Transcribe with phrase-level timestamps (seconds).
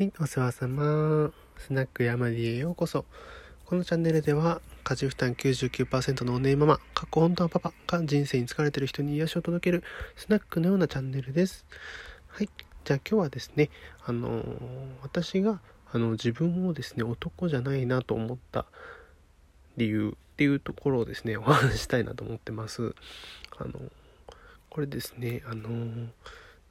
[0.00, 1.30] はい、お世話様。
[1.58, 3.04] スナックヤマディへようこそ。
[3.66, 9.84] このチャンネルでは、家事負担99%のおねえママ、過去本当はパパが人生に疲れてる人に癒しを届ける
[10.16, 11.66] スナックのようなチャンネルです。
[12.28, 12.48] はい、
[12.86, 13.68] じゃあ今日はですね、
[14.06, 14.56] あのー、
[15.02, 15.60] 私が、
[15.92, 18.64] あの、自分をですね、男じゃないなと思った
[19.76, 22.94] 理由っていうところをですね、 お話したいなと思ってます。
[23.58, 23.72] あの、
[24.70, 26.08] これですね、あのー、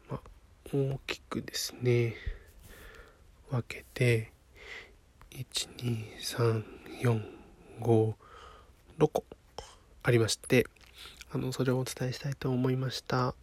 [0.10, 0.20] ま
[0.74, 2.16] 大きくですね、
[3.50, 4.32] 分けて
[5.32, 6.64] 12345
[9.00, 9.24] 6個
[10.04, 10.68] ありまして
[11.32, 13.36] あのそれをお伝えしたいと思いました。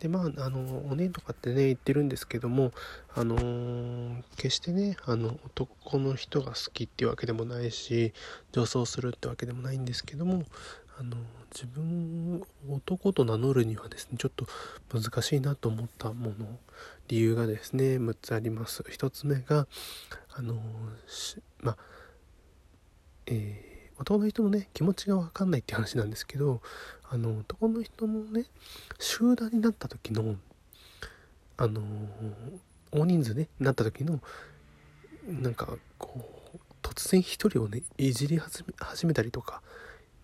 [0.00, 2.72] でまああのおねんとかってね言ってるんですけども
[3.14, 8.12] あの、決してねあの男の人が好きっていうわけでもないし
[8.52, 10.44] 女装するってわけでもないんですけども
[10.98, 11.16] あの
[11.52, 14.46] 自分を男と名乗るにはですねちょっと
[14.92, 16.58] 難しいなと思ったもの
[17.08, 18.82] 理由がですね6つあります。
[18.82, 19.66] 1つ目が
[20.34, 20.60] あの
[21.60, 21.76] ま
[23.30, 23.67] えー、
[23.98, 26.60] 男の人のね気持ちが分かんないって話なんですけど
[27.10, 28.44] あの男の人のね
[28.98, 30.36] 集団になった時の
[31.56, 31.82] あの
[32.92, 34.20] 大人数ねなった時の
[35.26, 38.38] なんかこう突然一人をねいじり
[38.78, 39.62] 始めたりとか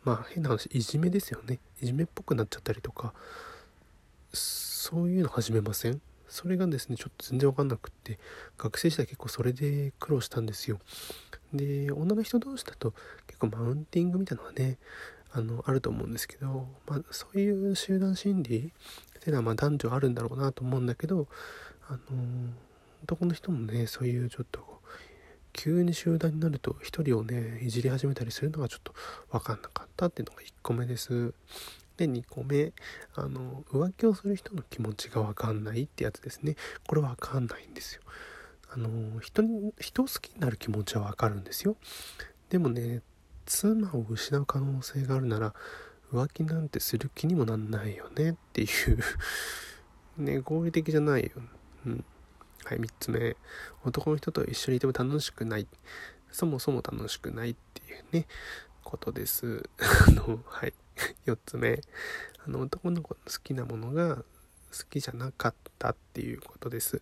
[0.05, 1.58] まあ変な話いじめですよね。
[1.80, 3.12] いじめっぽくなっちゃったりとか
[4.33, 6.00] そういうの始めません？
[6.34, 8.18] それがですねちょっと全然わかんなくって
[8.58, 10.80] 学生時代結構それで苦労したんですよ。
[11.52, 12.92] で女の人同士だと
[13.28, 14.78] 結構マウンティングみたいなのはね
[15.30, 18.72] あのあると思うんですけど、まあ、そういう集団心理
[19.18, 21.28] っていうのはま男女あるんだろうなと思うんだけど
[21.88, 21.98] あの
[23.05, 24.80] 男の人もねそういうちょっと
[25.52, 28.92] 急に集団になると1人をねいじり始めたりするのがちょっと
[29.30, 31.32] 分かんなかったっていうのが1個目です。
[31.97, 32.73] で2個目
[33.14, 38.03] あの浮気をする人の気持ちが分かんないってやつですねこれ分かんないんですよ
[38.73, 41.77] あの人に人を好きになる気持ちは分かるんですよ
[42.51, 43.03] でもね
[43.47, 45.55] 妻を失う可能性があるなら
[46.12, 48.98] 浮気なんてする気にもなんないよねっていう
[50.23, 51.30] ね合理的じゃないよ、
[51.86, 52.05] うん、
[52.64, 53.36] はい、3つ目。
[53.85, 55.67] 男の人と一緒にいても楽しくない。
[56.30, 58.27] そもそも楽しくないっていうね、
[58.83, 59.68] ことです。
[60.08, 60.73] あの、はい。
[61.27, 61.80] 4つ目。
[62.46, 64.24] あの、男の子の好きなものが好
[64.90, 67.00] きじゃなかったっていうことです。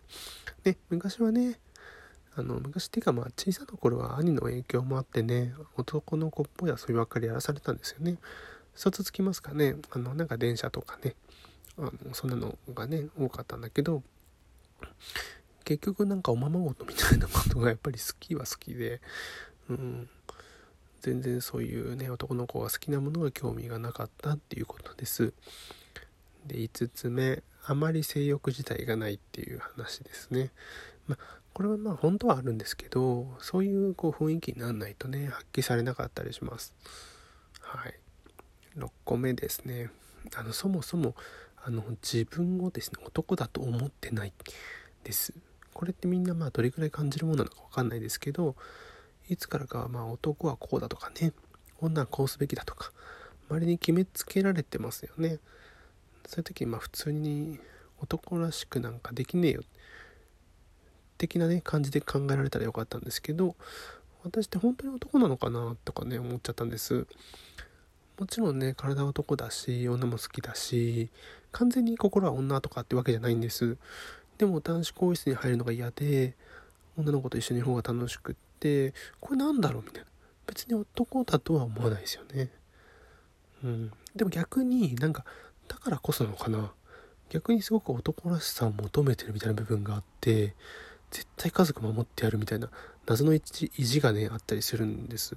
[0.63, 1.59] ね、昔はね、
[2.35, 8.17] あの、昔っていうかまあ小さな頃は兄の影響もあってね、男の子っぽい遊びばっかりやらされたんですよね。
[8.75, 11.15] 一つつきますかね、あの、なんか電車とかね、
[11.77, 14.03] あのそんなのがね、多かったんだけど、
[15.63, 19.01] 結局なんかおままごとみたいなことがやっぱり好きは好きで、
[19.69, 20.09] うん、
[21.03, 25.33] 全然そういうね男の子が好きなものが興味がなかったっていうことです。
[26.47, 30.51] で5つ目あまり性欲自体がないっていう話ですね。
[31.07, 36.73] まあこれはまあ本当はあるんですけどそういうこう雰囲気にならないとね発揮されなかったりします。
[37.59, 37.99] はい。
[38.77, 39.91] 6個目ですね。
[40.35, 41.15] あのそもそも
[41.65, 44.31] あの自分をですね男だと思ってない
[45.03, 45.33] です。
[45.73, 48.55] これってみんなまあどれくらい感じるものなのか分かんないですけど
[49.29, 51.33] いつからかまあ男はこうだとかね。
[51.79, 52.91] 女はこうすべきだとか。
[53.49, 55.39] 周りに決めつけられてますよね。
[56.25, 57.59] そういう時まあ普通に
[58.01, 59.61] 男らしくなんかできねえよ。
[61.17, 63.55] 的なね感じで考えられたらよかったんですけど
[64.23, 67.07] 私って本当に男なのかなとかね思っちゃったんです。
[68.19, 71.09] もちろんね体は男だし女も好きだし
[71.51, 73.77] 完全に心は女とかってわけじゃないんです。
[74.37, 76.35] でも男子更衣室に入るのが嫌で
[76.97, 80.07] 女の子と一緒にいる方が楽しくってこれなんだろうみたいな。
[80.47, 82.49] 別に男だとは思わないですよね。
[83.63, 83.91] うん。
[84.15, 85.25] でも逆になんか
[85.67, 86.71] だからこそなのかな。
[87.29, 90.53] 逆にすごく男らしさを求めてるみたいな部分があって
[91.11, 92.69] 絶対家族守ってやるみたいな
[93.07, 95.35] 謎の意地がねあったりするんです。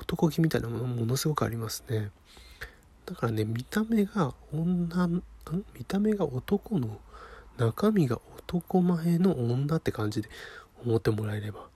[0.00, 2.10] 男気みたいなものものすごくありますね。
[3.06, 5.22] だからね見た目が女ん？
[5.78, 6.98] 見た目が男の
[7.56, 10.28] 中身が男前の女って感じで
[10.84, 11.68] 思ってもらえれば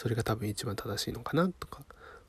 [0.00, 1.82] それが多分一番正しいのかなとか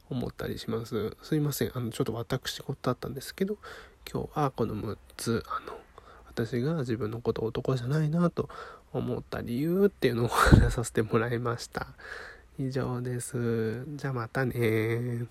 [0.09, 1.15] 思ったりします。
[1.23, 1.71] すいません。
[1.73, 3.55] あのちょっと私事だったんですけど
[4.11, 5.79] 今日はこの6つあの
[6.27, 8.49] 私が自分のこと男じゃないなと
[8.91, 11.87] 思った理由っていうのを話させてもらいました。
[12.59, 13.85] 以上です。
[13.95, 15.27] じゃあまたね